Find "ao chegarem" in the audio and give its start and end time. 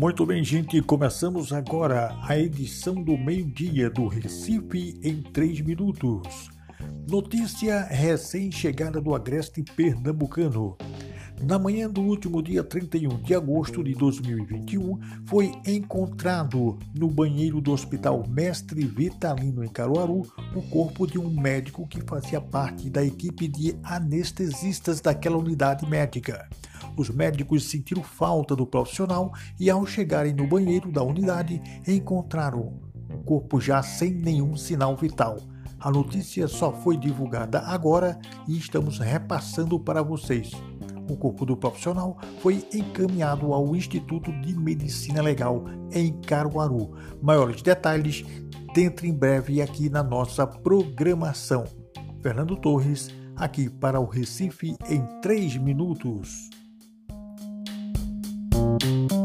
29.70-30.34